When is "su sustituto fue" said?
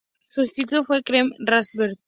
0.31-1.03